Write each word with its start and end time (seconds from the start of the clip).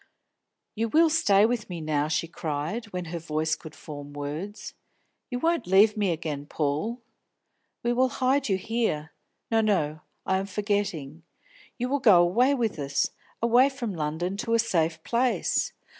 "You 0.73 0.89
will 0.89 1.11
stay 1.11 1.45
with 1.45 1.69
me 1.69 1.79
now?" 1.79 2.07
she 2.07 2.27
cried, 2.27 2.85
when 2.85 3.05
her 3.13 3.19
voice 3.19 3.55
could 3.55 3.75
form 3.75 4.13
words. 4.13 4.73
"You 5.29 5.37
won't 5.37 5.67
leave 5.67 5.95
me 5.95 6.09
again, 6.09 6.47
Paul? 6.47 7.03
We 7.83 7.93
will 7.93 8.09
hide 8.09 8.49
you 8.49 8.57
here. 8.57 9.11
No, 9.51 9.61
no; 9.61 9.99
I 10.25 10.37
am 10.37 10.47
forgetting. 10.47 11.21
You 11.77 11.87
will 11.87 11.99
go 11.99 12.19
away 12.23 12.55
with 12.55 12.79
us, 12.79 13.11
away 13.43 13.69
from 13.69 13.93
London 13.93 14.37
to 14.37 14.55
a 14.55 14.57
safe 14.57 15.03
place. 15.03 15.71